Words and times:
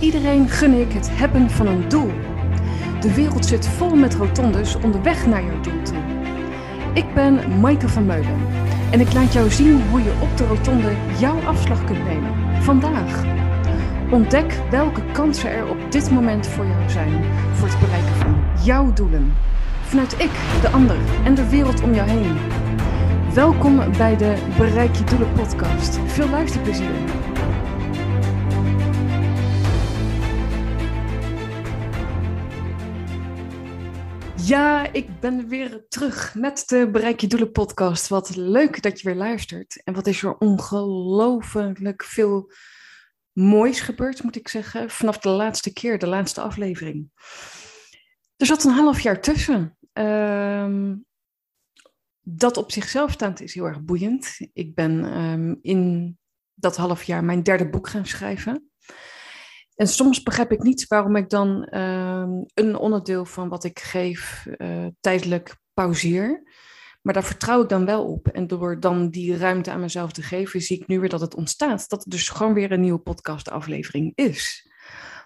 Iedereen 0.00 0.48
gun 0.48 0.80
ik 0.80 0.92
het 0.92 1.08
hebben 1.12 1.50
van 1.50 1.66
een 1.66 1.88
doel. 1.88 2.10
De 3.00 3.14
wereld 3.14 3.46
zit 3.46 3.66
vol 3.66 3.94
met 3.94 4.14
rotondes 4.14 4.76
onderweg 4.76 5.26
naar 5.26 5.44
jouw 5.44 5.60
doel 5.60 5.82
toe. 5.82 5.96
Ik 6.94 7.14
ben 7.14 7.60
Maaike 7.60 7.88
van 7.88 8.06
Meulen 8.06 8.46
en 8.90 9.00
ik 9.00 9.12
laat 9.12 9.32
jou 9.32 9.50
zien 9.50 9.82
hoe 9.90 10.02
je 10.02 10.12
op 10.20 10.36
de 10.36 10.46
rotonde 10.46 10.92
jouw 11.18 11.38
afslag 11.40 11.84
kunt 11.84 12.04
nemen. 12.04 12.34
Vandaag. 12.62 13.24
Ontdek 14.10 14.60
welke 14.70 15.02
kansen 15.12 15.50
er 15.50 15.68
op 15.68 15.92
dit 15.92 16.10
moment 16.10 16.46
voor 16.46 16.66
jou 16.66 16.90
zijn 16.90 17.24
voor 17.52 17.68
het 17.68 17.80
bereiken 17.80 18.14
van 18.14 18.36
jouw 18.64 18.92
doelen. 18.92 19.32
Vanuit 19.82 20.12
ik, 20.12 20.30
de 20.60 20.68
ander 20.68 20.96
en 21.24 21.34
de 21.34 21.48
wereld 21.48 21.82
om 21.82 21.94
jou 21.94 22.08
heen. 22.08 22.36
Welkom 23.34 23.80
bij 23.96 24.16
de 24.16 24.34
Bereik 24.56 24.94
je 24.94 25.04
Doelen 25.04 25.32
podcast. 25.32 25.98
Veel 26.06 26.28
luisterplezier. 26.28 26.90
Ja, 34.48 34.92
ik 34.92 35.20
ben 35.20 35.48
weer 35.48 35.86
terug 35.88 36.34
met 36.34 36.62
de 36.66 36.90
Bereik 36.90 37.20
je 37.20 37.26
Doelen 37.26 37.52
podcast. 37.52 38.08
Wat 38.08 38.36
leuk 38.36 38.82
dat 38.82 39.00
je 39.00 39.08
weer 39.08 39.16
luistert. 39.16 39.82
En 39.84 39.94
wat 39.94 40.06
is 40.06 40.22
er 40.22 40.38
ongelooflijk 40.38 42.04
veel 42.04 42.52
moois 43.32 43.80
gebeurd, 43.80 44.22
moet 44.22 44.36
ik 44.36 44.48
zeggen, 44.48 44.90
vanaf 44.90 45.18
de 45.18 45.28
laatste 45.28 45.72
keer, 45.72 45.98
de 45.98 46.06
laatste 46.06 46.40
aflevering. 46.40 47.10
Er 48.36 48.46
zat 48.46 48.64
een 48.64 48.70
half 48.70 49.00
jaar 49.00 49.20
tussen. 49.20 49.78
Ehm, 49.92 50.96
dat 52.20 52.56
op 52.56 52.72
zichzelf 52.72 53.12
staand 53.12 53.40
is 53.40 53.54
heel 53.54 53.66
erg 53.66 53.82
boeiend. 53.82 54.38
Ik 54.52 54.74
ben 54.74 55.04
ehm, 55.04 55.54
in 55.62 56.18
dat 56.54 56.76
half 56.76 57.02
jaar 57.02 57.24
mijn 57.24 57.42
derde 57.42 57.68
boek 57.68 57.88
gaan 57.88 58.06
schrijven. 58.06 58.70
En 59.78 59.88
soms 59.88 60.22
begrijp 60.22 60.52
ik 60.52 60.62
niet 60.62 60.86
waarom 60.86 61.16
ik 61.16 61.30
dan 61.30 61.64
ehm, 61.64 62.30
een 62.54 62.76
onderdeel 62.76 63.24
van 63.24 63.48
wat 63.48 63.64
ik 63.64 63.78
geef 63.78 64.46
uh, 64.58 64.86
tijdelijk 65.00 65.56
pauzeer. 65.74 66.42
Maar 67.02 67.14
daar 67.14 67.24
vertrouw 67.24 67.62
ik 67.62 67.68
dan 67.68 67.84
wel 67.84 68.04
op. 68.04 68.28
En 68.28 68.46
door 68.46 68.80
dan 68.80 69.10
die 69.10 69.36
ruimte 69.36 69.70
aan 69.70 69.80
mezelf 69.80 70.12
te 70.12 70.22
geven, 70.22 70.60
zie 70.60 70.80
ik 70.80 70.86
nu 70.86 71.00
weer 71.00 71.08
dat 71.08 71.20
het 71.20 71.34
ontstaat. 71.34 71.88
Dat 71.88 72.00
het 72.04 72.10
dus 72.10 72.28
gewoon 72.28 72.54
weer 72.54 72.72
een 72.72 72.80
nieuwe 72.80 72.98
podcastaflevering 72.98 74.12
is. 74.14 74.70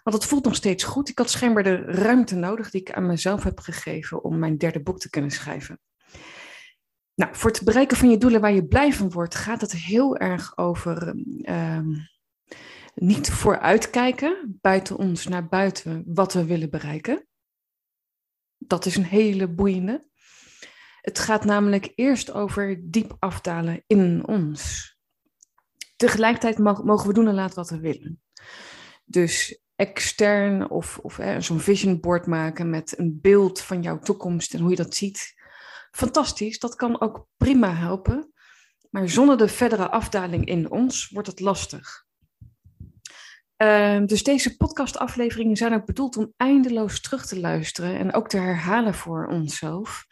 Want 0.03 0.17
het 0.17 0.27
voelt 0.27 0.45
nog 0.45 0.55
steeds 0.55 0.85
goed. 0.85 1.09
Ik 1.09 1.19
had 1.19 1.31
schijnbaar 1.31 1.63
de 1.63 1.77
ruimte 1.77 2.35
nodig 2.35 2.71
die 2.71 2.81
ik 2.81 2.93
aan 2.93 3.07
mezelf 3.07 3.43
heb 3.43 3.59
gegeven 3.59 4.25
om 4.25 4.39
mijn 4.39 4.59
derde 4.59 4.83
boek 4.83 4.99
te 4.99 5.11
kunnen 5.11 5.31
schrijven. 5.31 5.81
Nou, 7.15 7.35
voor 7.35 7.51
het 7.51 7.65
bereiken 7.65 7.97
van 7.97 8.11
je 8.11 8.19
doelen 8.19 8.41
waar 8.41 8.53
je 8.53 8.67
blij 8.67 8.93
van 8.93 9.11
wordt, 9.11 9.35
gaat 9.35 9.61
het 9.61 9.73
heel 9.73 10.17
erg 10.17 10.57
over 10.57 11.09
um, 11.43 12.11
niet 12.95 13.31
vooruitkijken, 13.31 14.59
buiten 14.61 14.97
ons 14.97 15.27
naar 15.27 15.49
buiten, 15.49 16.03
wat 16.07 16.33
we 16.33 16.45
willen 16.45 16.71
bereiken. 16.71 17.27
Dat 18.59 18.87
is 18.87 18.97
een 18.97 19.05
hele 19.05 19.49
boeiende. 19.49 20.11
Het 21.01 21.19
gaat 21.19 21.45
namelijk 21.45 21.93
eerst 21.95 22.33
over 22.33 22.81
diep 22.83 23.17
afdalen 23.19 23.85
in 23.87 24.27
ons. 24.27 24.91
Tegelijkertijd 25.97 26.59
mogen 26.59 27.07
we 27.07 27.13
doen 27.13 27.29
en 27.29 27.35
laten 27.35 27.57
wat 27.57 27.71
we 27.71 27.81
willen. 27.81 28.23
Dus 29.05 29.63
extern 29.77 30.71
of, 30.71 30.99
of 30.99 31.21
zo'n 31.39 31.61
vision 31.61 32.01
board 32.01 32.27
maken 32.27 32.71
met 32.71 32.99
een 32.99 33.19
beeld 33.21 33.61
van 33.61 33.83
jouw 33.83 33.99
toekomst 33.99 34.55
en 34.55 34.61
hoe 34.61 34.71
je 34.71 34.77
dat 34.77 34.95
ziet. 34.95 35.35
Fantastisch, 35.91 36.59
dat 36.59 36.75
kan 36.75 37.01
ook 37.01 37.27
prima 37.37 37.75
helpen. 37.75 38.33
Maar 38.91 39.09
zonder 39.09 39.37
de 39.39 39.49
verdere 39.49 39.91
afdaling 39.91 40.47
in 40.47 40.71
ons 40.71 41.09
wordt 41.09 41.29
het 41.29 41.41
lastig. 41.41 42.07
Uh, 43.63 44.01
dus 44.07 44.23
deze 44.23 44.57
podcastafleveringen 44.57 45.57
zijn 45.57 45.75
ook 45.75 45.87
bedoeld 45.87 46.17
om 46.17 46.33
eindeloos 46.37 47.01
terug 47.01 47.27
te 47.27 47.41
luisteren 47.41 47.99
en 47.99 48.13
ook 48.15 48.29
te 48.29 48.37
herhalen 48.37 48.95
voor 48.95 49.27
onszelf. 49.27 50.07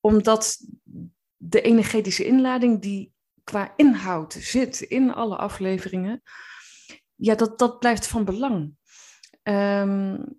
Omdat 0.00 0.58
de 1.36 1.60
energetische 1.60 2.24
inlading 2.24 2.82
die 2.82 3.12
qua 3.44 3.72
inhoud 3.76 4.32
zit 4.32 4.80
in 4.80 5.14
alle 5.14 5.36
afleveringen, 5.36 6.22
ja, 7.14 7.34
dat, 7.34 7.58
dat 7.58 7.78
blijft 7.78 8.06
van 8.06 8.24
belang. 8.24 8.74
Um, 9.42 10.38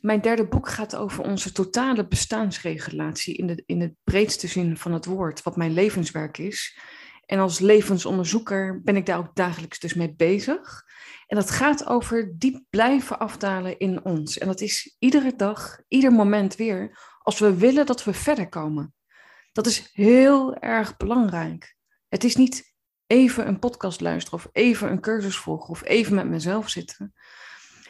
mijn 0.00 0.20
derde 0.20 0.48
boek 0.48 0.68
gaat 0.68 0.96
over 0.96 1.24
onze 1.24 1.52
totale 1.52 2.06
bestaansregulatie 2.06 3.34
in, 3.36 3.46
de, 3.46 3.62
in 3.66 3.80
het 3.80 3.94
breedste 4.04 4.46
zin 4.46 4.76
van 4.76 4.92
het 4.92 5.04
woord, 5.04 5.42
wat 5.42 5.56
mijn 5.56 5.72
levenswerk 5.72 6.38
is. 6.38 6.78
En 7.26 7.38
als 7.38 7.58
levensonderzoeker 7.58 8.80
ben 8.82 8.96
ik 8.96 9.06
daar 9.06 9.18
ook 9.18 9.34
dagelijks 9.34 9.78
dus 9.78 9.94
mee 9.94 10.14
bezig. 10.14 10.84
En 11.26 11.36
dat 11.36 11.50
gaat 11.50 11.86
over 11.86 12.38
diep 12.38 12.64
blijven 12.70 13.18
afdalen 13.18 13.78
in 13.78 14.04
ons. 14.04 14.38
En 14.38 14.46
dat 14.46 14.60
is 14.60 14.96
iedere 14.98 15.36
dag, 15.36 15.80
ieder 15.88 16.12
moment 16.12 16.54
weer, 16.54 16.98
als 17.22 17.38
we 17.38 17.56
willen 17.56 17.86
dat 17.86 18.04
we 18.04 18.12
verder 18.12 18.48
komen. 18.48 18.94
Dat 19.52 19.66
is 19.66 19.90
heel 19.92 20.56
erg 20.56 20.96
belangrijk. 20.96 21.76
Het 22.08 22.24
is 22.24 22.36
niet 22.36 22.74
even 23.06 23.48
een 23.48 23.58
podcast 23.58 24.00
luisteren 24.00 24.38
of 24.38 24.48
even 24.52 24.90
een 24.90 25.00
cursus 25.00 25.36
volgen 25.36 25.68
of 25.68 25.84
even 25.84 26.14
met 26.14 26.28
mezelf 26.28 26.68
zitten. 26.68 27.14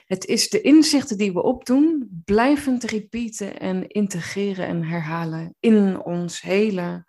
Het 0.04 0.24
is 0.24 0.48
de 0.48 0.60
inzichten 0.60 1.18
die 1.18 1.32
we 1.32 1.42
opdoen, 1.42 2.08
blijvend 2.24 2.84
repeaten 2.84 3.58
en 3.58 3.88
integreren 3.88 4.66
en 4.66 4.84
herhalen 4.84 5.54
in 5.60 6.00
ons 6.00 6.40
hele 6.40 7.04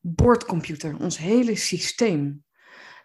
boordcomputer, 0.00 0.96
ons 0.98 1.18
hele 1.18 1.56
systeem. 1.56 2.44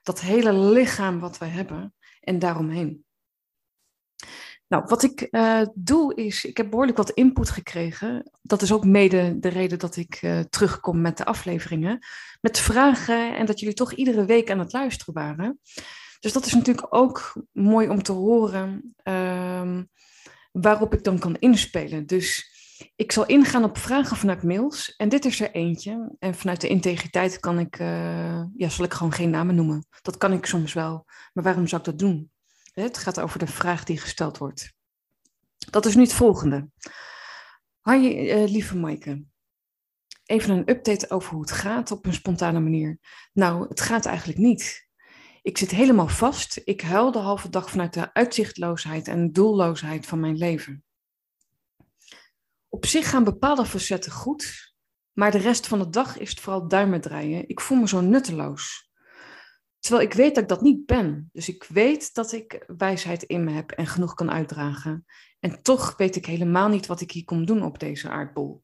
Dat 0.01 0.21
hele 0.21 0.53
lichaam 0.53 1.19
wat 1.19 1.37
we 1.37 1.45
hebben 1.45 1.93
en 2.29 2.39
daaromheen. 2.39 3.03
Nou, 4.67 4.83
wat 4.87 5.03
ik 5.03 5.27
uh, 5.31 5.61
doe 5.73 6.15
is, 6.15 6.45
ik 6.45 6.57
heb 6.57 6.69
behoorlijk 6.69 6.97
wat 6.97 7.09
input 7.09 7.49
gekregen. 7.49 8.31
Dat 8.41 8.61
is 8.61 8.71
ook 8.71 8.85
mede 8.85 9.39
de 9.39 9.47
reden 9.47 9.79
dat 9.79 9.95
ik 9.95 10.21
uh, 10.21 10.39
terugkom 10.39 11.01
met 11.01 11.17
de 11.17 11.25
afleveringen. 11.25 11.99
Met 12.41 12.59
vragen 12.59 13.35
en 13.35 13.45
dat 13.45 13.59
jullie 13.59 13.75
toch 13.75 13.93
iedere 13.93 14.25
week 14.25 14.51
aan 14.51 14.59
het 14.59 14.73
luisteren 14.73 15.13
waren. 15.13 15.59
Dus 16.19 16.33
dat 16.33 16.45
is 16.45 16.53
natuurlijk 16.53 16.87
ook 16.89 17.33
mooi 17.51 17.87
om 17.87 18.03
te 18.03 18.11
horen 18.11 18.95
uh, 19.03 19.79
waarop 20.51 20.93
ik 20.93 21.03
dan 21.03 21.19
kan 21.19 21.35
inspelen. 21.39 22.05
Dus 22.05 22.57
ik 22.95 23.11
zal 23.11 23.25
ingaan 23.25 23.63
op 23.63 23.77
vragen 23.77 24.17
vanuit 24.17 24.43
mails. 24.43 24.95
En 24.95 25.09
dit 25.09 25.25
is 25.25 25.39
er 25.39 25.51
eentje. 25.51 26.15
En 26.19 26.35
vanuit 26.35 26.61
de 26.61 26.67
integriteit 26.67 27.39
kan 27.39 27.59
ik, 27.59 27.79
uh, 27.79 28.43
ja, 28.55 28.69
zal 28.69 28.85
ik 28.85 28.93
gewoon 28.93 29.13
geen 29.13 29.29
namen 29.29 29.55
noemen. 29.55 29.85
Dat 30.01 30.17
kan 30.17 30.33
ik 30.33 30.45
soms 30.45 30.73
wel. 30.73 31.05
Maar 31.33 31.43
waarom 31.43 31.67
zou 31.67 31.81
ik 31.81 31.87
dat 31.87 31.99
doen? 31.99 32.31
Het 32.73 32.97
gaat 32.97 33.19
over 33.19 33.39
de 33.39 33.47
vraag 33.47 33.83
die 33.83 33.97
gesteld 33.97 34.37
wordt. 34.37 34.73
Dat 35.69 35.85
is 35.85 35.95
nu 35.95 36.01
het 36.01 36.13
volgende. 36.13 36.69
Hoi, 37.81 38.31
uh, 38.33 38.49
lieve 38.49 38.77
Maaike. 38.77 39.25
Even 40.25 40.49
een 40.49 40.69
update 40.69 41.09
over 41.09 41.31
hoe 41.31 41.41
het 41.41 41.51
gaat 41.51 41.91
op 41.91 42.05
een 42.05 42.13
spontane 42.13 42.59
manier. 42.59 42.99
Nou, 43.33 43.67
het 43.67 43.81
gaat 43.81 44.05
eigenlijk 44.05 44.39
niet. 44.39 44.87
Ik 45.41 45.57
zit 45.57 45.71
helemaal 45.71 46.07
vast. 46.07 46.61
Ik 46.63 46.81
huil 46.81 47.11
de 47.11 47.19
halve 47.19 47.49
dag 47.49 47.69
vanuit 47.69 47.93
de 47.93 48.13
uitzichtloosheid 48.13 49.07
en 49.07 49.31
doelloosheid 49.31 50.05
van 50.05 50.19
mijn 50.19 50.37
leven. 50.37 50.83
Op 52.69 52.85
zich 52.85 53.09
gaan 53.09 53.23
bepaalde 53.23 53.65
facetten 53.65 54.11
goed, 54.11 54.73
maar 55.11 55.31
de 55.31 55.37
rest 55.37 55.67
van 55.67 55.79
de 55.79 55.89
dag 55.89 56.17
is 56.17 56.29
het 56.29 56.39
vooral 56.39 56.67
duimen 56.67 57.01
draaien. 57.01 57.49
Ik 57.49 57.59
voel 57.59 57.77
me 57.77 57.87
zo 57.87 58.01
nutteloos. 58.01 58.89
Terwijl 59.79 60.07
ik 60.07 60.13
weet 60.13 60.35
dat 60.35 60.43
ik 60.43 60.49
dat 60.49 60.61
niet 60.61 60.85
ben. 60.85 61.29
Dus 61.31 61.49
ik 61.49 61.63
weet 61.63 62.13
dat 62.13 62.31
ik 62.31 62.63
wijsheid 62.77 63.23
in 63.23 63.43
me 63.43 63.51
heb 63.51 63.71
en 63.71 63.87
genoeg 63.87 64.13
kan 64.13 64.31
uitdragen. 64.31 65.05
En 65.39 65.61
toch 65.61 65.97
weet 65.97 66.15
ik 66.15 66.25
helemaal 66.25 66.67
niet 66.67 66.85
wat 66.85 67.01
ik 67.01 67.11
hier 67.11 67.23
kom 67.23 67.45
doen 67.45 67.63
op 67.63 67.79
deze 67.79 68.09
aardbol. 68.09 68.63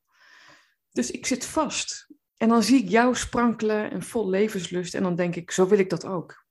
Dus 0.92 1.12
ik 1.12 1.26
zit 1.26 1.46
vast. 1.46 2.08
En 2.38 2.50
dan 2.50 2.64
zie 2.64 2.84
ik 2.84 2.90
jou 2.90 3.16
sprankelen 3.16 3.92
en 3.92 4.04
vol 4.04 4.30
levenslust. 4.30 4.94
En 4.94 5.04
dan 5.04 5.16
denk 5.16 5.36
ik, 5.36 5.52
zo 5.52 5.68
wil 5.68 5.80
ik 5.80 5.90
dat 5.90 6.06
ook. 6.06 6.46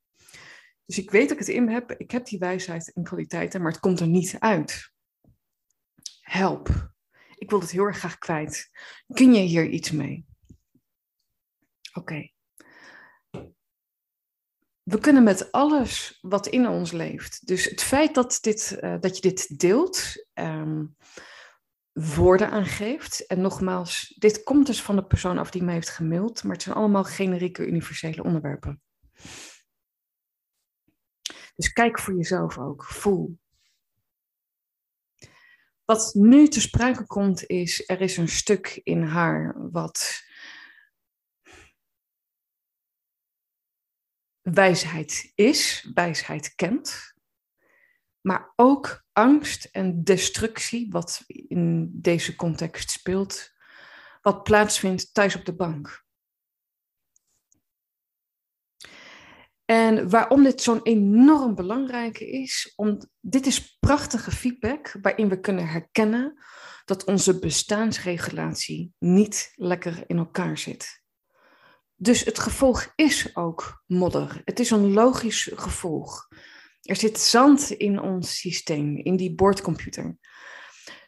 Dus 0.87 0.99
ik 0.99 1.11
weet 1.11 1.29
dat 1.29 1.41
ik 1.41 1.47
het 1.47 1.55
in 1.55 1.65
me 1.65 1.73
heb. 1.73 1.91
Ik 1.91 2.11
heb 2.11 2.27
die 2.27 2.39
wijsheid 2.39 2.93
en 2.93 3.03
kwaliteiten, 3.03 3.63
maar 3.63 3.71
het 3.71 3.81
komt 3.81 4.01
er 4.01 4.07
niet 4.07 4.37
uit. 4.39 4.93
Help. 6.21 6.94
Ik 7.45 7.51
wil 7.51 7.61
het 7.61 7.71
heel 7.71 7.85
erg 7.85 7.99
graag 7.99 8.19
kwijt. 8.19 8.71
Kun 9.13 9.35
je 9.35 9.41
hier 9.41 9.69
iets 9.69 9.91
mee? 9.91 10.27
Oké. 11.93 12.31
We 14.83 14.99
kunnen 15.01 15.23
met 15.23 15.53
alles 15.53 16.19
wat 16.21 16.47
in 16.47 16.69
ons 16.69 16.93
leeft. 16.93 17.47
Dus 17.47 17.65
het 17.65 17.83
feit 17.83 18.15
dat, 18.15 18.39
dit, 18.41 18.79
uh, 18.81 18.97
dat 19.01 19.17
je 19.17 19.23
dit 19.23 19.59
deelt, 19.59 20.27
um, 20.35 20.97
woorden 21.93 22.51
aangeeft. 22.51 23.27
En 23.27 23.41
nogmaals, 23.41 24.15
dit 24.19 24.43
komt 24.43 24.67
dus 24.67 24.83
van 24.83 24.97
de 24.97 25.07
persoon 25.07 25.39
af 25.39 25.51
die 25.51 25.63
mij 25.63 25.75
heeft 25.75 25.89
gemaild, 25.89 26.43
maar 26.43 26.53
het 26.53 26.63
zijn 26.63 26.77
allemaal 26.77 27.05
generieke 27.05 27.67
universele 27.67 28.23
onderwerpen. 28.23 28.83
Dus 31.55 31.73
kijk 31.73 31.99
voor 31.99 32.15
jezelf 32.15 32.59
ook, 32.59 32.85
voel. 32.85 33.39
Wat 35.85 36.15
nu 36.15 36.49
te 36.49 36.61
sprake 36.61 37.07
komt 37.07 37.47
is, 37.47 37.89
er 37.89 38.01
is 38.01 38.17
een 38.17 38.29
stuk 38.29 38.81
in 38.83 39.03
haar 39.03 39.71
wat 39.71 40.23
wijsheid 44.41 45.33
is, 45.35 45.91
wijsheid 45.95 46.55
kent, 46.55 47.15
maar 48.21 48.53
ook 48.57 49.05
angst 49.13 49.65
en 49.65 50.05
destructie, 50.05 50.91
wat 50.91 51.25
in 51.27 51.91
deze 51.93 52.37
context 52.37 52.91
speelt, 52.91 53.53
wat 54.23 54.43
plaatsvindt 54.43 55.15
thuis 55.15 55.37
op 55.37 55.45
de 55.45 55.55
bank. 55.55 56.04
En 59.65 60.09
waarom 60.09 60.43
dit 60.43 60.63
zo'n 60.63 60.83
enorm 60.83 61.55
belangrijke 61.55 62.31
is, 62.31 62.73
om, 62.77 62.99
dit 63.21 63.47
is 63.47 63.77
prachtige 63.81 64.31
feedback 64.31 64.97
waarin 65.03 65.29
we 65.29 65.41
kunnen 65.41 65.69
herkennen 65.69 66.45
dat 66.85 67.05
onze 67.05 67.39
bestaansregulatie 67.39 68.93
niet 68.99 69.53
lekker 69.55 70.05
in 70.07 70.19
elkaar 70.19 70.59
zit. 70.59 71.03
Dus 71.97 72.25
het 72.25 72.39
gevolg 72.39 72.93
is 72.95 73.37
ook 73.37 73.83
modder. 73.87 74.41
Het 74.45 74.61
is 74.61 74.71
een 74.71 74.93
logisch 74.93 75.51
gevolg. 75.55 76.29
Er 76.83 76.97
zit 76.97 77.21
zand 77.21 77.71
in 77.71 78.01
ons 78.01 78.39
systeem, 78.39 78.97
in 78.97 79.17
die 79.17 79.35
boordcomputer. 79.35 80.19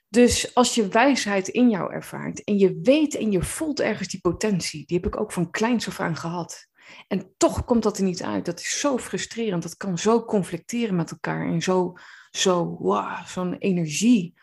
Dus 0.08 0.54
als 0.54 0.74
je 0.74 0.88
wijsheid 0.88 1.48
in 1.48 1.70
jou 1.70 1.92
ervaart 1.92 2.44
en 2.44 2.58
je 2.58 2.78
weet 2.82 3.14
en 3.14 3.30
je 3.30 3.42
voelt 3.42 3.80
ergens 3.80 4.08
die 4.08 4.20
potentie, 4.20 4.86
die 4.86 4.96
heb 4.96 5.06
ik 5.06 5.20
ook 5.20 5.32
van 5.32 5.50
kleins 5.50 5.88
af 5.88 6.00
aan 6.00 6.16
gehad. 6.16 6.66
En 7.08 7.34
toch 7.36 7.64
komt 7.64 7.82
dat 7.82 7.98
er 7.98 8.04
niet 8.04 8.22
uit. 8.22 8.44
Dat 8.44 8.60
is 8.60 8.80
zo 8.80 8.98
frustrerend. 8.98 9.62
Dat 9.62 9.76
kan 9.76 9.98
zo 9.98 10.24
conflicteren 10.24 10.96
met 10.96 11.10
elkaar 11.10 11.46
en 11.46 11.62
zo, 11.62 11.94
zo 12.30 12.76
wow, 12.78 13.26
zo'n 13.26 13.54
energie 13.54 14.34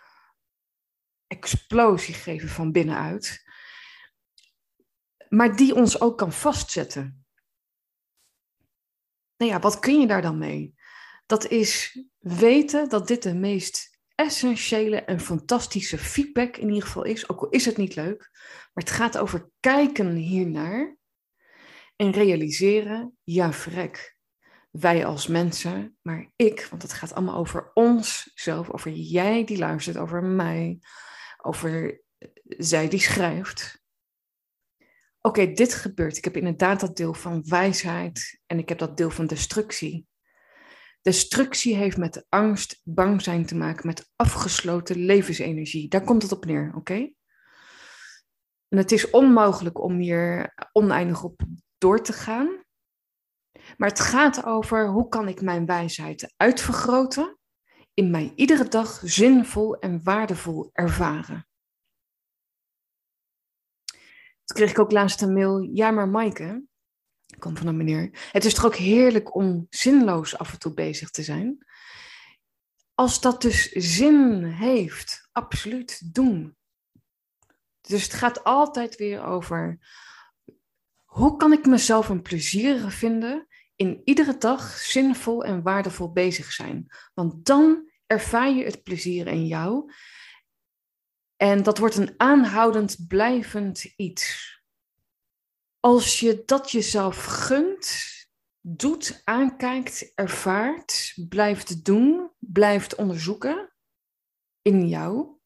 explosie 1.27 2.13
geven 2.13 2.49
van 2.49 2.71
binnenuit. 2.71 3.43
Maar 5.29 5.55
die 5.55 5.75
ons 5.75 6.01
ook 6.01 6.17
kan 6.17 6.31
vastzetten. 6.31 7.25
Nou 9.37 9.51
ja, 9.51 9.59
wat 9.59 9.79
kun 9.79 9.99
je 9.99 10.07
daar 10.07 10.21
dan 10.21 10.37
mee? 10.37 10.73
Dat 11.25 11.47
is 11.47 12.03
weten 12.19 12.89
dat 12.89 13.07
dit 13.07 13.23
de 13.23 13.33
meest 13.33 13.99
essentiële 14.15 15.01
en 15.01 15.19
fantastische 15.19 15.97
feedback 15.97 16.57
in 16.57 16.67
ieder 16.67 16.83
geval 16.83 17.03
is. 17.03 17.29
Ook 17.29 17.39
al 17.39 17.49
is 17.49 17.65
het 17.65 17.77
niet 17.77 17.95
leuk. 17.95 18.29
Maar 18.73 18.83
het 18.83 18.89
gaat 18.89 19.17
over 19.17 19.49
kijken 19.59 20.15
hiernaar 20.15 20.97
en 21.95 22.11
realiseren, 22.11 23.17
ja 23.23 23.53
vrek, 23.53 24.17
wij 24.71 25.05
als 25.05 25.27
mensen, 25.27 25.97
maar 26.01 26.31
ik, 26.35 26.67
want 26.69 26.81
het 26.81 26.93
gaat 26.93 27.13
allemaal 27.13 27.35
over 27.35 27.71
ons 27.73 28.31
zelf, 28.35 28.69
over 28.69 28.91
jij 28.91 29.43
die 29.43 29.57
luistert, 29.57 29.97
over 29.97 30.23
mij, 30.23 30.79
over 31.41 32.01
zij 32.43 32.87
die 32.87 32.99
schrijft. 32.99 33.81
Oké, 35.21 35.51
dit 35.51 35.73
gebeurt. 35.73 36.17
Ik 36.17 36.23
heb 36.23 36.37
inderdaad 36.37 36.79
dat 36.79 36.97
deel 36.97 37.13
van 37.13 37.43
wijsheid 37.47 38.41
en 38.45 38.57
ik 38.57 38.69
heb 38.69 38.77
dat 38.77 38.97
deel 38.97 39.09
van 39.09 39.27
destructie. 39.27 40.07
Destructie 41.01 41.75
heeft 41.75 41.97
met 41.97 42.25
angst, 42.29 42.81
bang 42.83 43.21
zijn 43.21 43.45
te 43.45 43.55
maken, 43.55 43.87
met 43.87 44.11
afgesloten 44.15 44.97
levensenergie. 44.97 45.87
Daar 45.87 46.03
komt 46.03 46.21
het 46.21 46.31
op 46.31 46.45
neer, 46.45 46.73
oké? 46.75 47.13
En 48.67 48.77
het 48.77 48.91
is 48.91 49.09
onmogelijk 49.09 49.79
om 49.79 49.97
hier 49.97 50.53
oneindig 50.71 51.23
op 51.23 51.41
door 51.83 52.01
te 52.01 52.13
gaan. 52.13 52.63
Maar 53.77 53.89
het 53.89 53.99
gaat 53.99 54.45
over 54.45 54.87
hoe 54.87 55.09
kan 55.09 55.27
ik 55.27 55.41
mijn 55.41 55.65
wijsheid 55.65 56.33
uitvergroten, 56.37 57.37
in 57.93 58.11
mij 58.11 58.33
iedere 58.35 58.67
dag 58.67 59.01
zinvol 59.03 59.79
en 59.79 60.03
waardevol 60.03 60.69
ervaren. 60.73 61.47
Toen 64.45 64.55
kreeg 64.55 64.69
ik 64.69 64.79
ook 64.79 64.91
laatst 64.91 65.21
een 65.21 65.33
mail, 65.33 65.61
ja 65.61 65.91
maar 65.91 66.07
Maaike, 66.07 66.63
komt 67.39 67.57
van 67.57 67.67
een 67.67 67.77
meneer, 67.77 68.29
het 68.31 68.45
is 68.45 68.53
toch 68.53 68.65
ook 68.65 68.75
heerlijk 68.75 69.35
om 69.35 69.67
zinloos 69.69 70.37
af 70.37 70.51
en 70.51 70.59
toe 70.59 70.73
bezig 70.73 71.09
te 71.09 71.23
zijn. 71.23 71.65
Als 72.93 73.21
dat 73.21 73.41
dus 73.41 73.71
zin 73.71 74.43
heeft, 74.43 75.29
absoluut 75.31 76.13
doen. 76.13 76.57
Dus 77.81 78.03
het 78.03 78.13
gaat 78.13 78.43
altijd 78.43 78.95
weer 78.95 79.23
over 79.23 79.79
hoe 81.13 81.37
kan 81.37 81.51
ik 81.53 81.65
mezelf 81.65 82.09
een 82.09 82.21
plezier 82.21 82.89
vinden 82.91 83.47
in 83.75 84.01
iedere 84.03 84.37
dag 84.37 84.77
zinvol 84.77 85.43
en 85.43 85.61
waardevol 85.61 86.11
bezig 86.11 86.51
zijn? 86.51 86.87
Want 87.13 87.45
dan 87.45 87.91
ervaar 88.05 88.49
je 88.49 88.63
het 88.63 88.83
plezier 88.83 89.27
in 89.27 89.47
jou. 89.47 89.91
En 91.35 91.63
dat 91.63 91.77
wordt 91.77 91.95
een 91.95 92.13
aanhoudend, 92.17 93.07
blijvend 93.07 93.83
iets. 93.95 94.51
Als 95.79 96.19
je 96.19 96.43
dat 96.45 96.71
jezelf 96.71 97.25
gunt, 97.25 98.01
doet, 98.61 99.21
aankijkt, 99.23 100.11
ervaart, 100.15 101.13
blijft 101.29 101.85
doen, 101.85 102.31
blijft 102.39 102.95
onderzoeken 102.95 103.73
in 104.61 104.87
jou, 104.87 105.37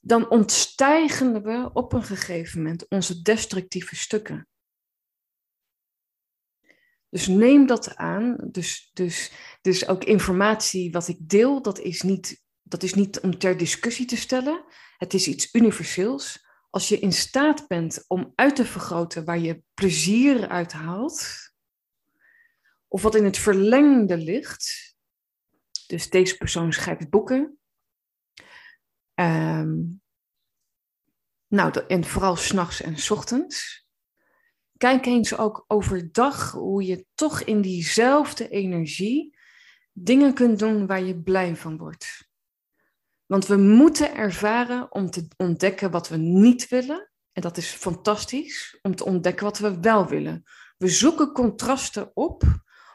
dan 0.00 0.30
ontstijgen 0.30 1.42
we 1.42 1.70
op 1.72 1.92
een 1.92 2.04
gegeven 2.04 2.62
moment 2.62 2.88
onze 2.88 3.22
destructieve 3.22 3.96
stukken. 3.96 4.48
Dus 7.14 7.26
neem 7.26 7.66
dat 7.66 7.96
aan. 7.96 8.36
Dus, 8.50 8.90
dus, 8.92 9.32
dus 9.60 9.88
ook 9.88 10.04
informatie 10.04 10.90
wat 10.90 11.08
ik 11.08 11.16
deel, 11.20 11.62
dat 11.62 11.78
is, 11.78 12.02
niet, 12.02 12.42
dat 12.62 12.82
is 12.82 12.94
niet 12.94 13.20
om 13.20 13.38
ter 13.38 13.56
discussie 13.56 14.06
te 14.06 14.16
stellen. 14.16 14.64
Het 14.96 15.14
is 15.14 15.28
iets 15.28 15.54
universeels. 15.54 16.46
Als 16.70 16.88
je 16.88 16.98
in 16.98 17.12
staat 17.12 17.66
bent 17.66 18.04
om 18.06 18.32
uit 18.34 18.56
te 18.56 18.64
vergroten 18.64 19.24
waar 19.24 19.38
je 19.38 19.62
plezier 19.74 20.48
uit 20.48 20.72
haalt, 20.72 21.52
of 22.88 23.02
wat 23.02 23.14
in 23.14 23.24
het 23.24 23.38
verlengde 23.38 24.16
ligt. 24.16 24.94
Dus 25.86 26.10
deze 26.10 26.36
persoon 26.36 26.72
schrijft 26.72 27.10
boeken. 27.10 27.58
Um, 29.14 30.02
nou, 31.46 31.84
en 31.86 32.04
vooral 32.04 32.36
s'nachts 32.36 32.80
en 32.80 32.98
s 32.98 33.10
ochtends. 33.10 33.83
Kijk 34.84 35.06
eens 35.06 35.36
ook 35.36 35.64
overdag 35.66 36.50
hoe 36.50 36.84
je 36.84 37.06
toch 37.14 37.42
in 37.42 37.60
diezelfde 37.60 38.48
energie 38.48 39.36
dingen 39.92 40.34
kunt 40.34 40.58
doen 40.58 40.86
waar 40.86 41.02
je 41.02 41.22
blij 41.22 41.56
van 41.56 41.76
wordt. 41.76 42.28
Want 43.26 43.46
we 43.46 43.56
moeten 43.56 44.14
ervaren 44.14 44.92
om 44.92 45.10
te 45.10 45.28
ontdekken 45.36 45.90
wat 45.90 46.08
we 46.08 46.16
niet 46.16 46.68
willen. 46.68 47.10
En 47.32 47.42
dat 47.42 47.56
is 47.56 47.68
fantastisch, 47.68 48.78
om 48.82 48.96
te 48.96 49.04
ontdekken 49.04 49.44
wat 49.44 49.58
we 49.58 49.80
wel 49.80 50.06
willen. 50.06 50.42
We 50.76 50.88
zoeken 50.88 51.32
contrasten 51.32 52.16
op 52.16 52.42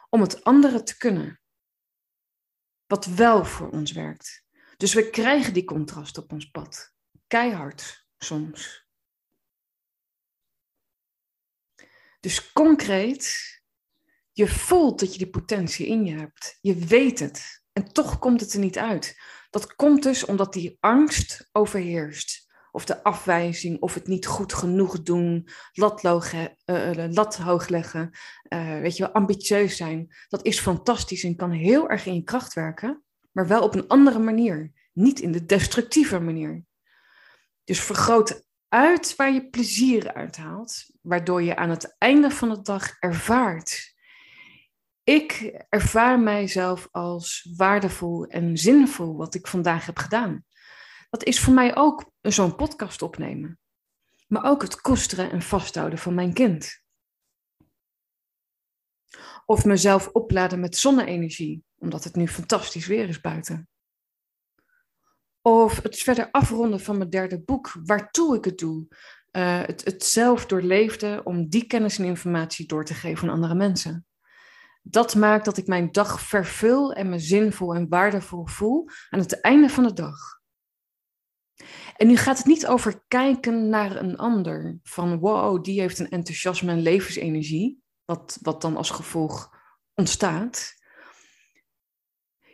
om 0.09 0.21
het 0.21 0.43
andere 0.43 0.83
te 0.83 0.97
kunnen. 0.97 1.41
Wat 2.85 3.05
wel 3.05 3.45
voor 3.45 3.69
ons 3.69 3.91
werkt. 3.91 4.43
Dus 4.77 4.93
we 4.93 5.09
krijgen 5.09 5.53
die 5.53 5.65
contrast 5.65 6.17
op 6.17 6.31
ons 6.31 6.49
pad. 6.49 6.93
Keihard 7.27 8.05
soms. 8.17 8.88
Dus 12.19 12.51
concreet, 12.51 13.37
je 14.31 14.47
voelt 14.47 14.99
dat 14.99 15.11
je 15.11 15.17
die 15.17 15.29
potentie 15.29 15.87
in 15.87 16.05
je 16.05 16.17
hebt. 16.17 16.57
Je 16.61 16.75
weet 16.75 17.19
het. 17.19 17.63
En 17.73 17.93
toch 17.93 18.19
komt 18.19 18.41
het 18.41 18.53
er 18.53 18.59
niet 18.59 18.77
uit. 18.77 19.17
Dat 19.49 19.75
komt 19.75 20.03
dus 20.03 20.25
omdat 20.25 20.53
die 20.53 20.77
angst 20.79 21.49
overheerst. 21.51 22.47
Of 22.71 22.85
de 22.85 23.03
afwijzing, 23.03 23.79
of 23.79 23.93
het 23.93 24.07
niet 24.07 24.25
goed 24.25 24.53
genoeg 24.53 25.01
doen, 25.01 25.49
lat, 25.73 26.03
uh, 26.03 26.93
lat 27.09 27.37
hoog 27.37 27.67
leggen, 27.67 28.09
uh, 28.49 28.79
weet 28.79 28.97
je 28.97 29.03
wel, 29.03 29.13
ambitieus 29.13 29.77
zijn. 29.77 30.15
Dat 30.27 30.45
is 30.45 30.59
fantastisch 30.59 31.23
en 31.23 31.35
kan 31.35 31.51
heel 31.51 31.89
erg 31.89 32.05
in 32.05 32.15
je 32.15 32.23
kracht 32.23 32.53
werken, 32.53 33.03
maar 33.31 33.47
wel 33.47 33.63
op 33.63 33.75
een 33.75 33.87
andere 33.87 34.19
manier. 34.19 34.71
Niet 34.93 35.19
in 35.19 35.31
de 35.31 35.45
destructieve 35.45 36.19
manier. 36.19 36.63
Dus 37.63 37.81
vergroot 37.81 38.47
uit 38.69 39.15
waar 39.15 39.31
je 39.31 39.49
plezier 39.49 40.13
uit 40.13 40.37
haalt, 40.37 40.89
waardoor 41.01 41.41
je 41.41 41.55
aan 41.55 41.69
het 41.69 41.95
einde 41.97 42.31
van 42.31 42.49
de 42.49 42.61
dag 42.61 42.99
ervaart. 42.99 43.93
Ik 45.03 45.63
ervaar 45.69 46.19
mijzelf 46.19 46.87
als 46.91 47.53
waardevol 47.55 48.25
en 48.25 48.57
zinvol 48.57 49.17
wat 49.17 49.35
ik 49.35 49.47
vandaag 49.47 49.85
heb 49.85 49.97
gedaan. 49.97 50.45
Dat 51.09 51.23
is 51.23 51.39
voor 51.39 51.53
mij 51.53 51.75
ook 51.75 52.11
zo'n 52.21 52.55
podcast 52.55 53.01
opnemen, 53.01 53.59
maar 54.27 54.43
ook 54.43 54.61
het 54.61 54.81
koesteren 54.81 55.31
en 55.31 55.41
vasthouden 55.41 55.99
van 55.99 56.13
mijn 56.13 56.33
kind. 56.33 56.83
Of 59.45 59.65
mezelf 59.65 60.07
opladen 60.07 60.59
met 60.59 60.77
zonne-energie, 60.77 61.63
omdat 61.77 62.03
het 62.03 62.15
nu 62.15 62.27
fantastisch 62.27 62.87
weer 62.87 63.09
is 63.09 63.21
buiten. 63.21 63.69
Of 65.41 65.81
het 65.81 65.97
verder 65.97 66.31
afronden 66.31 66.79
van 66.79 66.97
mijn 66.97 67.09
derde 67.09 67.41
boek, 67.41 67.71
waartoe 67.83 68.35
ik 68.35 68.45
het 68.45 68.57
doe. 68.57 68.87
Uh, 69.31 69.61
het, 69.61 69.85
het 69.85 70.03
zelf 70.03 70.45
doorleefde 70.45 71.21
om 71.23 71.49
die 71.49 71.65
kennis 71.65 71.97
en 71.97 72.05
informatie 72.05 72.67
door 72.67 72.85
te 72.85 72.93
geven 72.93 73.27
aan 73.27 73.33
andere 73.33 73.55
mensen. 73.55 74.05
Dat 74.81 75.15
maakt 75.15 75.45
dat 75.45 75.57
ik 75.57 75.67
mijn 75.67 75.91
dag 75.91 76.21
vervul 76.21 76.93
en 76.93 77.09
me 77.09 77.19
zinvol 77.19 77.75
en 77.75 77.89
waardevol 77.89 78.45
voel 78.45 78.89
aan 79.09 79.19
het 79.19 79.41
einde 79.41 79.69
van 79.69 79.83
de 79.83 79.93
dag. 79.93 80.39
En 81.95 82.07
nu 82.07 82.15
gaat 82.15 82.37
het 82.37 82.45
niet 82.45 82.67
over 82.67 83.03
kijken 83.07 83.69
naar 83.69 83.95
een 83.95 84.17
ander. 84.17 84.79
Van 84.83 85.19
wow, 85.19 85.63
die 85.63 85.81
heeft 85.81 85.99
een 85.99 86.09
enthousiasme 86.09 86.71
en 86.71 86.81
levensenergie. 86.81 87.81
Wat, 88.05 88.37
wat 88.41 88.61
dan 88.61 88.77
als 88.77 88.89
gevolg 88.89 89.49
ontstaat. 89.93 90.77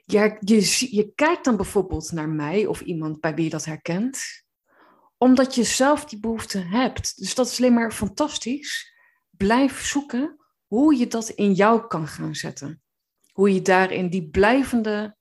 Ja, 0.06 0.38
je, 0.40 0.88
je 0.96 1.12
kijkt 1.16 1.46
dan 1.46 1.56
bijvoorbeeld 1.56 2.12
naar 2.12 2.30
mij 2.30 2.66
of 2.66 2.82
iemand 2.82 3.20
bij 3.20 3.34
wie 3.36 3.44
je 3.44 3.50
dat 3.50 3.66
herkent, 3.66 4.44
omdat 5.18 5.56
je 5.56 5.64
zelf 5.64 6.06
die 6.06 6.20
behoefte 6.20 6.58
hebt. 6.58 7.18
Dus 7.18 7.36
dat 7.36 7.48
is 7.48 7.58
alleen 7.58 7.74
maar 7.74 7.92
fantastisch. 7.92 8.94
Blijf 9.30 9.86
zoeken 9.86 10.40
hoe 10.66 10.96
je 10.96 11.08
dat 11.08 11.30
in 11.30 11.54
jou 11.54 11.88
kan 11.88 12.08
gaan 12.08 12.36
zetten. 12.36 12.82
Hoe 13.32 13.54
je 13.54 13.62
daarin 13.62 14.10
die 14.10 14.30
blijvende 14.30 15.18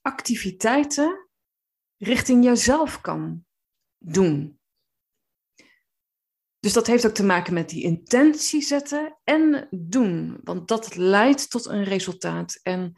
activiteiten 0.00 1.28
richting 1.96 2.44
jezelf 2.44 3.00
kan 3.00 3.44
doen. 3.98 4.60
Dus 6.60 6.72
dat 6.72 6.86
heeft 6.86 7.06
ook 7.06 7.14
te 7.14 7.24
maken 7.24 7.54
met 7.54 7.68
die 7.68 7.82
intentie 7.82 8.62
zetten 8.62 9.18
en 9.24 9.68
doen. 9.70 10.40
Want 10.44 10.68
dat 10.68 10.96
leidt 10.96 11.50
tot 11.50 11.66
een 11.66 11.84
resultaat. 11.84 12.60
En, 12.62 12.94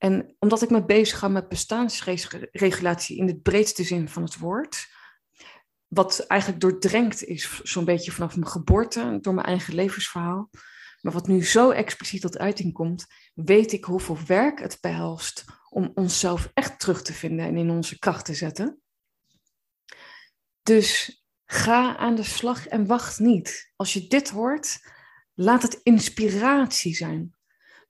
en 0.00 0.36
omdat 0.38 0.62
ik 0.62 0.70
me 0.70 0.84
bezig 0.84 1.18
ga 1.18 1.28
met 1.28 1.48
bestaansregulatie 1.48 3.16
in 3.16 3.26
de 3.26 3.40
breedste 3.40 3.84
zin 3.84 4.08
van 4.08 4.22
het 4.22 4.38
woord, 4.38 4.88
wat 5.86 6.18
eigenlijk 6.26 6.60
doordrenkt 6.60 7.24
is 7.24 7.62
zo'n 7.62 7.84
beetje 7.84 8.12
vanaf 8.12 8.36
mijn 8.36 8.50
geboorte, 8.50 9.18
door 9.20 9.34
mijn 9.34 9.46
eigen 9.46 9.74
levensverhaal, 9.74 10.50
maar 11.00 11.12
wat 11.12 11.28
nu 11.28 11.44
zo 11.44 11.70
expliciet 11.70 12.20
tot 12.20 12.38
uiting 12.38 12.72
komt, 12.72 13.06
weet 13.34 13.72
ik 13.72 13.84
hoeveel 13.84 14.18
werk 14.26 14.60
het 14.60 14.78
behelst 14.80 15.44
om 15.68 15.90
onszelf 15.94 16.50
echt 16.54 16.80
terug 16.80 17.02
te 17.02 17.12
vinden 17.12 17.46
en 17.46 17.56
in 17.56 17.70
onze 17.70 17.98
kracht 17.98 18.24
te 18.24 18.34
zetten. 18.34 18.80
Dus 20.62 21.20
Ga 21.52 21.96
aan 21.96 22.14
de 22.14 22.22
slag 22.22 22.66
en 22.66 22.86
wacht 22.86 23.18
niet. 23.18 23.72
Als 23.76 23.92
je 23.92 24.06
dit 24.06 24.30
hoort, 24.30 24.78
laat 25.34 25.62
het 25.62 25.80
inspiratie 25.82 26.94
zijn. 26.94 27.34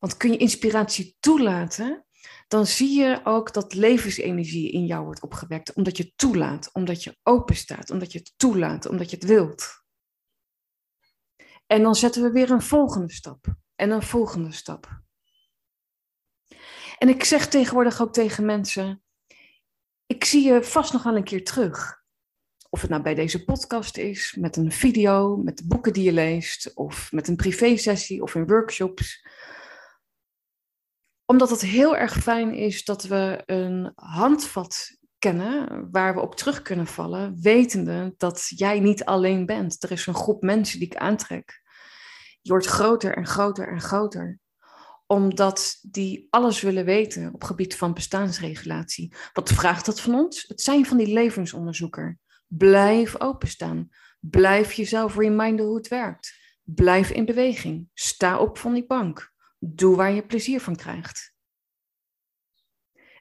Want 0.01 0.17
kun 0.17 0.33
je 0.33 0.37
inspiratie 0.37 1.17
toelaten, 1.21 2.05
dan 2.49 2.67
zie 2.67 2.99
je 2.99 3.21
ook 3.25 3.53
dat 3.53 3.75
levensenergie 3.75 4.73
in 4.73 4.87
jou 4.87 5.05
wordt 5.05 5.23
opgewekt. 5.23 5.73
Omdat 5.73 5.97
je 5.97 6.15
toelaat, 6.15 6.71
omdat 6.73 7.05
je 7.05 7.19
open 7.23 7.57
staat, 7.57 7.91
omdat 7.91 8.13
je 8.13 8.19
het 8.19 8.33
toelaat, 8.37 8.87
omdat 8.87 9.11
je 9.11 9.17
het 9.17 9.25
wilt. 9.25 9.83
En 11.67 11.83
dan 11.83 11.95
zetten 11.95 12.23
we 12.23 12.31
weer 12.31 12.51
een 12.51 12.63
volgende 12.63 13.13
stap 13.13 13.47
en 13.75 13.91
een 13.91 14.03
volgende 14.03 14.53
stap. 14.53 15.03
En 16.99 17.09
ik 17.09 17.25
zeg 17.25 17.49
tegenwoordig 17.49 18.01
ook 18.01 18.13
tegen 18.13 18.45
mensen: 18.45 19.03
ik 20.07 20.25
zie 20.25 20.47
je 20.47 20.63
vast 20.63 20.93
nog 20.93 21.03
wel 21.03 21.17
een 21.17 21.25
keer 21.25 21.45
terug. 21.45 21.99
Of 22.71 22.81
het 22.81 22.91
nou 22.91 23.03
bij 23.03 23.15
deze 23.15 23.45
podcast 23.45 23.97
is, 23.97 24.37
met 24.39 24.57
een 24.57 24.73
video, 24.73 25.37
met 25.37 25.57
de 25.59 25.67
boeken 25.67 25.93
die 25.93 26.05
je 26.05 26.13
leest, 26.13 26.75
of 26.75 27.13
met 27.13 27.29
een 27.29 27.37
privésessie 27.37 28.23
of 28.23 28.35
in 28.35 28.47
workshops. 28.47 29.27
Omdat 31.31 31.51
het 31.51 31.61
heel 31.61 31.97
erg 31.97 32.23
fijn 32.23 32.55
is 32.55 32.85
dat 32.85 33.03
we 33.03 33.43
een 33.47 33.93
handvat 33.95 34.99
kennen 35.19 35.89
waar 35.91 36.15
we 36.15 36.21
op 36.21 36.35
terug 36.35 36.63
kunnen 36.63 36.87
vallen, 36.87 37.41
wetende 37.41 38.15
dat 38.17 38.47
jij 38.49 38.81
niet 38.81 39.05
alleen 39.05 39.47
bent. 39.47 39.83
Er 39.83 39.91
is 39.91 40.07
een 40.07 40.15
groep 40.15 40.43
mensen 40.43 40.79
die 40.79 40.89
ik 40.89 40.97
aantrek. 40.97 41.63
Je 42.41 42.51
wordt 42.51 42.67
groter 42.67 43.17
en 43.17 43.27
groter 43.27 43.69
en 43.69 43.81
groter 43.81 44.39
omdat 45.07 45.79
die 45.83 46.27
alles 46.31 46.61
willen 46.61 46.85
weten 46.85 47.35
op 47.35 47.45
gebied 47.45 47.77
van 47.77 47.95
bestaansregulatie. 47.95 49.15
Wat 49.33 49.53
vraagt 49.53 49.87
dat 49.87 50.01
van 50.01 50.15
ons? 50.15 50.45
Het 50.49 50.61
zijn 50.61 50.87
van 50.87 50.97
die 50.97 51.13
levensonderzoeker. 51.13 52.19
Blijf 52.47 53.21
openstaan. 53.21 53.89
Blijf 54.21 54.73
jezelf 54.73 55.17
reminden 55.17 55.67
hoe 55.67 55.77
het 55.77 55.89
werkt. 55.89 56.33
Blijf 56.63 57.11
in 57.11 57.25
beweging. 57.25 57.89
Sta 57.95 58.39
op 58.39 58.59
van 58.59 58.75
die 58.75 58.87
bank. 58.87 59.30
Doe 59.63 59.97
waar 59.97 60.13
je 60.13 60.27
plezier 60.27 60.61
van 60.61 60.77
krijgt. 60.77 61.35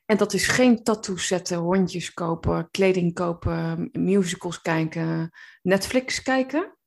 En 0.05 0.17
dat 0.17 0.34
is 0.34 0.48
geen 0.48 0.84
tattoos 0.84 1.27
zetten, 1.27 1.58
hondjes 1.58 2.13
kopen, 2.13 2.72
kleding 2.72 3.13
kopen, 3.13 3.89
musicals 3.91 4.62
kijken, 4.62 5.31
Netflix 5.62 6.22
kijken. 6.22 6.77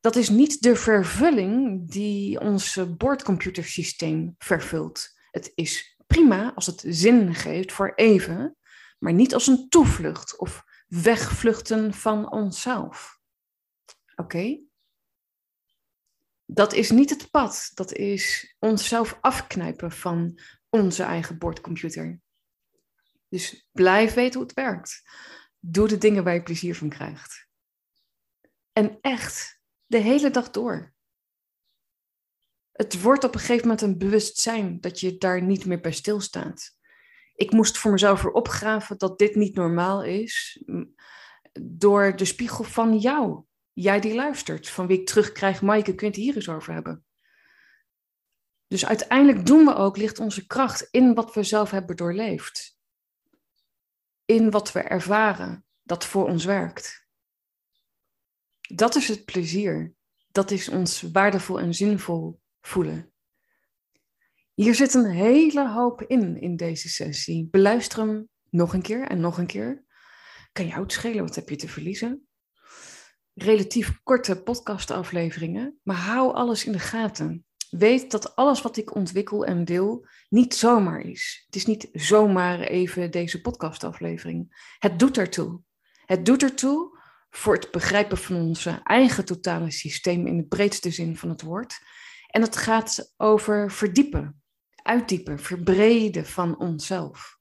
Dat 0.00 0.16
is 0.16 0.28
niet 0.28 0.62
de 0.62 0.76
vervulling 0.76 1.88
die 1.90 2.40
ons 2.40 2.96
bordcomputersysteem 2.96 4.34
vervult. 4.38 5.08
Het 5.30 5.52
is 5.54 5.98
prima 6.06 6.54
als 6.54 6.66
het 6.66 6.84
zin 6.86 7.34
geeft 7.34 7.72
voor 7.72 7.92
even, 7.94 8.56
maar 8.98 9.12
niet 9.12 9.34
als 9.34 9.46
een 9.46 9.68
toevlucht 9.68 10.38
of 10.38 10.64
wegvluchten 10.86 11.94
van 11.94 12.32
onszelf. 12.32 13.18
Oké? 14.16 14.60
Dat 16.54 16.72
is 16.72 16.90
niet 16.90 17.10
het 17.10 17.30
pad. 17.30 17.70
Dat 17.74 17.92
is 17.92 18.54
onszelf 18.58 19.18
afknijpen 19.20 19.92
van 19.92 20.38
onze 20.68 21.02
eigen 21.02 21.38
bordcomputer. 21.38 22.20
Dus 23.28 23.68
blijf 23.72 24.14
weten 24.14 24.38
hoe 24.38 24.48
het 24.48 24.56
werkt. 24.56 25.02
Doe 25.58 25.88
de 25.88 25.98
dingen 25.98 26.24
waar 26.24 26.34
je 26.34 26.42
plezier 26.42 26.74
van 26.74 26.88
krijgt. 26.88 27.46
En 28.72 28.98
echt, 29.00 29.60
de 29.86 29.98
hele 29.98 30.30
dag 30.30 30.50
door. 30.50 30.94
Het 32.72 33.02
wordt 33.02 33.24
op 33.24 33.34
een 33.34 33.40
gegeven 33.40 33.62
moment 33.62 33.80
een 33.82 33.98
bewustzijn 33.98 34.80
dat 34.80 35.00
je 35.00 35.18
daar 35.18 35.42
niet 35.42 35.64
meer 35.64 35.80
bij 35.80 35.92
stilstaat 35.92 36.76
ik 37.34 37.52
moest 37.52 37.78
voor 37.78 37.90
mezelf 37.90 38.22
weer 38.22 38.32
opgraven 38.32 38.98
dat 38.98 39.18
dit 39.18 39.34
niet 39.34 39.54
normaal 39.54 40.04
is. 40.04 40.62
Door 41.52 42.16
de 42.16 42.24
spiegel 42.24 42.64
van 42.64 42.98
jou. 42.98 43.42
Jij 43.72 44.00
die 44.00 44.14
luistert. 44.14 44.68
Van 44.68 44.86
wie 44.86 45.00
ik 45.00 45.06
terugkrijg, 45.06 45.62
Maaike, 45.62 45.94
kun 45.94 46.06
je 46.06 46.12
het 46.12 46.22
hier 46.22 46.34
eens 46.34 46.48
over 46.48 46.72
hebben. 46.72 47.04
Dus 48.66 48.86
uiteindelijk 48.86 49.46
doen 49.46 49.64
we 49.64 49.74
ook, 49.74 49.96
ligt 49.96 50.18
onze 50.18 50.46
kracht 50.46 50.88
in 50.90 51.14
wat 51.14 51.34
we 51.34 51.42
zelf 51.42 51.70
hebben 51.70 51.96
doorleefd. 51.96 52.78
In 54.24 54.50
wat 54.50 54.72
we 54.72 54.80
ervaren 54.80 55.64
dat 55.82 56.04
voor 56.04 56.28
ons 56.28 56.44
werkt. 56.44 57.06
Dat 58.60 58.94
is 58.94 59.08
het 59.08 59.24
plezier. 59.24 59.94
Dat 60.30 60.50
is 60.50 60.68
ons 60.68 61.02
waardevol 61.02 61.60
en 61.60 61.74
zinvol 61.74 62.40
voelen. 62.60 63.12
Hier 64.54 64.74
zit 64.74 64.94
een 64.94 65.10
hele 65.10 65.68
hoop 65.68 66.02
in, 66.02 66.40
in 66.40 66.56
deze 66.56 66.88
sessie. 66.88 67.48
Beluister 67.50 67.98
hem 67.98 68.28
nog 68.50 68.74
een 68.74 68.82
keer 68.82 69.06
en 69.06 69.20
nog 69.20 69.38
een 69.38 69.46
keer. 69.46 69.84
Kan 70.52 70.66
jou 70.66 70.82
het 70.82 70.92
schelen, 70.92 71.24
wat 71.24 71.34
heb 71.34 71.48
je 71.48 71.56
te 71.56 71.68
verliezen? 71.68 72.26
Relatief 73.34 74.02
korte 74.02 74.42
podcastafleveringen, 74.42 75.80
maar 75.82 75.96
hou 75.96 76.34
alles 76.34 76.64
in 76.64 76.72
de 76.72 76.78
gaten. 76.78 77.44
Weet 77.70 78.10
dat 78.10 78.36
alles 78.36 78.62
wat 78.62 78.76
ik 78.76 78.94
ontwikkel 78.94 79.44
en 79.44 79.64
deel 79.64 80.06
niet 80.28 80.54
zomaar 80.54 81.00
is. 81.00 81.42
Het 81.46 81.56
is 81.56 81.66
niet 81.66 81.88
zomaar 81.92 82.60
even 82.60 83.10
deze 83.10 83.40
podcastaflevering. 83.40 84.66
Het 84.78 84.98
doet 84.98 85.18
ertoe. 85.18 85.60
Het 86.04 86.26
doet 86.26 86.42
ertoe 86.42 86.98
voor 87.30 87.54
het 87.54 87.70
begrijpen 87.70 88.18
van 88.18 88.36
onze 88.36 88.80
eigen 88.82 89.24
totale 89.24 89.70
systeem 89.70 90.26
in 90.26 90.36
de 90.36 90.46
breedste 90.46 90.90
zin 90.90 91.16
van 91.16 91.28
het 91.28 91.42
woord. 91.42 91.80
En 92.26 92.42
het 92.42 92.56
gaat 92.56 93.14
over 93.16 93.70
verdiepen, 93.70 94.42
uitdiepen, 94.82 95.38
verbreden 95.38 96.26
van 96.26 96.58
onszelf. 96.58 97.38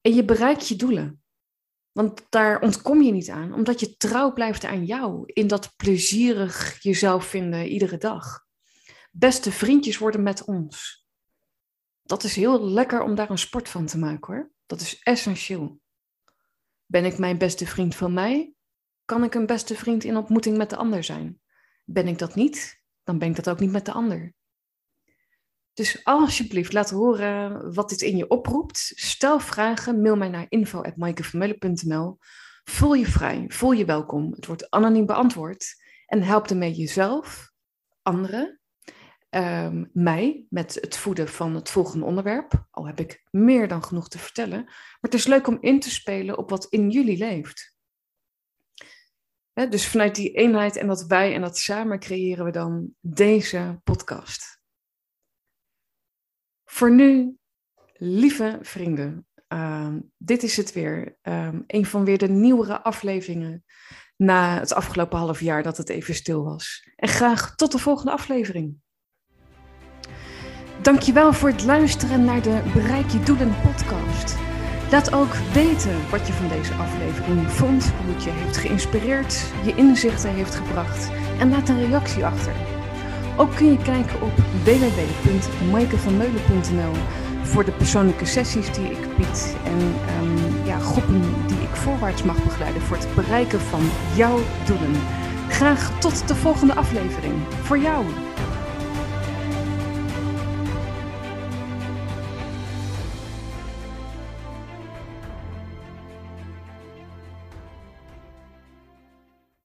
En 0.00 0.14
je 0.14 0.24
bereikt 0.24 0.68
je 0.68 0.76
doelen. 0.76 1.19
Want 1.92 2.26
daar 2.28 2.60
ontkom 2.60 3.02
je 3.02 3.12
niet 3.12 3.30
aan, 3.30 3.52
omdat 3.54 3.80
je 3.80 3.96
trouw 3.96 4.32
blijft 4.32 4.64
aan 4.64 4.84
jou, 4.84 5.22
in 5.26 5.46
dat 5.46 5.76
plezierig 5.76 6.82
jezelf 6.82 7.26
vinden 7.26 7.68
iedere 7.68 7.96
dag. 7.96 8.46
Beste 9.10 9.52
vriendjes 9.52 9.98
worden 9.98 10.22
met 10.22 10.44
ons. 10.44 11.06
Dat 12.02 12.24
is 12.24 12.36
heel 12.36 12.70
lekker 12.70 13.02
om 13.02 13.14
daar 13.14 13.30
een 13.30 13.38
sport 13.38 13.68
van 13.68 13.86
te 13.86 13.98
maken 13.98 14.34
hoor. 14.34 14.52
Dat 14.66 14.80
is 14.80 15.02
essentieel. 15.02 15.80
Ben 16.86 17.04
ik 17.04 17.18
mijn 17.18 17.38
beste 17.38 17.66
vriend 17.66 17.94
van 17.94 18.12
mij? 18.12 18.54
Kan 19.04 19.24
ik 19.24 19.34
een 19.34 19.46
beste 19.46 19.74
vriend 19.74 20.04
in 20.04 20.16
ontmoeting 20.16 20.56
met 20.56 20.70
de 20.70 20.76
ander 20.76 21.04
zijn? 21.04 21.40
Ben 21.84 22.08
ik 22.08 22.18
dat 22.18 22.34
niet? 22.34 22.82
Dan 23.02 23.18
ben 23.18 23.28
ik 23.28 23.36
dat 23.36 23.48
ook 23.48 23.60
niet 23.60 23.70
met 23.70 23.84
de 23.84 23.92
ander. 23.92 24.34
Dus 25.74 26.04
alsjeblieft, 26.04 26.72
laat 26.72 26.90
horen 26.90 27.74
wat 27.74 27.88
dit 27.88 28.00
in 28.00 28.16
je 28.16 28.28
oproept. 28.28 28.92
Stel 28.94 29.40
vragen, 29.40 30.00
mail 30.00 30.16
mij 30.16 30.28
naar 30.28 30.46
info.maaikevermeulen.nl. 30.48 32.18
Voel 32.64 32.94
je 32.94 33.06
vrij, 33.06 33.44
voel 33.48 33.72
je 33.72 33.84
welkom. 33.84 34.32
Het 34.32 34.46
wordt 34.46 34.70
anoniem 34.70 35.06
beantwoord. 35.06 35.78
En 36.06 36.22
help 36.22 36.46
ermee 36.46 36.72
jezelf, 36.72 37.52
anderen, 38.02 38.60
ehm, 39.28 39.84
mij 39.92 40.46
met 40.48 40.74
het 40.80 40.96
voeden 40.96 41.28
van 41.28 41.54
het 41.54 41.70
volgende 41.70 42.04
onderwerp. 42.04 42.66
Al 42.70 42.86
heb 42.86 43.00
ik 43.00 43.22
meer 43.30 43.68
dan 43.68 43.84
genoeg 43.84 44.08
te 44.08 44.18
vertellen. 44.18 44.64
Maar 44.64 44.98
het 45.00 45.14
is 45.14 45.26
leuk 45.26 45.46
om 45.46 45.58
in 45.60 45.80
te 45.80 45.90
spelen 45.90 46.38
op 46.38 46.50
wat 46.50 46.66
in 46.68 46.90
jullie 46.90 47.18
leeft. 47.18 47.78
dus 49.68 49.88
vanuit 49.88 50.14
die 50.14 50.32
eenheid 50.32 50.76
en 50.76 50.86
dat 50.86 51.06
wij 51.06 51.34
en 51.34 51.40
dat 51.40 51.58
samen 51.58 51.98
creëren 51.98 52.44
we 52.44 52.50
dan 52.50 52.94
deze 53.00 53.80
podcast. 53.84 54.59
Voor 56.70 56.90
nu, 56.90 57.36
lieve 57.92 58.58
vrienden, 58.62 59.26
ehm, 59.48 59.98
dit 60.16 60.42
is 60.42 60.56
het 60.56 60.72
weer. 60.72 61.18
Um, 61.22 61.64
een 61.66 61.86
van 61.86 62.04
weer 62.04 62.18
de 62.18 62.28
nieuwere 62.28 62.82
afleveringen 62.82 63.64
na 64.16 64.58
het 64.58 64.72
afgelopen 64.72 65.18
half 65.18 65.40
jaar 65.40 65.62
dat 65.62 65.76
het 65.76 65.88
even 65.88 66.14
stil 66.14 66.44
was. 66.44 66.88
En 66.96 67.08
graag 67.08 67.54
tot 67.54 67.72
de 67.72 67.78
volgende 67.78 68.12
aflevering. 68.12 68.76
Dankjewel 70.82 71.32
voor 71.32 71.48
het 71.48 71.64
luisteren 71.64 72.24
naar 72.24 72.42
de 72.42 72.70
Bereik 72.72 73.10
je 73.10 73.22
Doelen 73.22 73.54
podcast. 73.62 74.36
Laat 74.90 75.12
ook 75.12 75.34
weten 75.34 76.10
wat 76.10 76.26
je 76.26 76.32
van 76.32 76.48
deze 76.48 76.74
aflevering 76.74 77.50
vond, 77.50 77.84
hoe 77.90 78.14
het 78.14 78.24
je 78.24 78.30
heeft 78.30 78.56
geïnspireerd, 78.56 79.52
je 79.64 79.74
inzichten 79.74 80.34
heeft 80.34 80.54
gebracht 80.54 81.10
en 81.38 81.50
laat 81.50 81.68
een 81.68 81.86
reactie 81.86 82.24
achter. 82.24 82.79
Ook 83.36 83.54
kun 83.54 83.70
je 83.70 83.76
kijken 83.76 84.22
op 84.22 84.32
www.maikevanmeulen.nl 84.64 86.92
voor 87.42 87.64
de 87.64 87.72
persoonlijke 87.72 88.26
sessies 88.26 88.72
die 88.72 88.90
ik 88.90 89.16
bied 89.16 89.56
en 89.64 89.94
um, 90.22 90.36
ja, 90.64 90.78
groepen 90.78 91.22
die 91.46 91.60
ik 91.60 91.76
voorwaarts 91.76 92.22
mag 92.22 92.44
begeleiden 92.44 92.82
voor 92.82 92.96
het 92.96 93.14
bereiken 93.14 93.60
van 93.60 93.90
jouw 94.14 94.38
doelen. 94.66 94.92
Graag 95.48 95.98
tot 95.98 96.28
de 96.28 96.34
volgende 96.34 96.74
aflevering. 96.74 97.34
Voor 97.62 97.78
jou. 97.78 98.04